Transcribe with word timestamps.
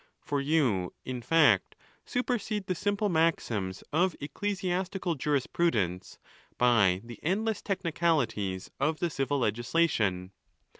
For 0.19 0.41
you, 0.41 0.95
in 1.05 1.21
fact, 1.21 1.75
supersede 2.07 2.65
the 2.65 2.73
simple 2.73 3.07
maxims 3.07 3.83
of 3.93 4.15
ecclesiastical 4.19 5.13
jurisprudence, 5.13 6.17
by 6.57 7.01
the 7.03 7.19
endless 7.21 7.61
technicalities 7.61 8.71
of 8.79 8.97
the 8.97 9.11
civil 9.11 9.37
legislation. 9.37 10.31